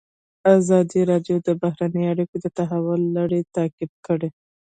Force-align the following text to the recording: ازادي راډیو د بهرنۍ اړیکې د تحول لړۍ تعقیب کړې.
ازادي 0.57 1.01
راډیو 1.11 1.35
د 1.47 1.49
بهرنۍ 1.61 2.03
اړیکې 2.13 2.37
د 2.41 2.45
تحول 2.57 3.01
لړۍ 3.17 3.41
تعقیب 3.55 3.91
کړې. 4.05 4.29